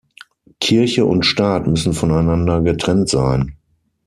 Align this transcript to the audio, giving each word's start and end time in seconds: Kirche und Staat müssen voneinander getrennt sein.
Kirche 0.59 1.05
und 1.05 1.27
Staat 1.27 1.67
müssen 1.67 1.93
voneinander 1.93 2.59
getrennt 2.61 3.07
sein. 3.07 3.53